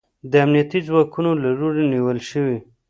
[0.31, 2.57] د امنیتي ځواکونو له لوري نیول شوی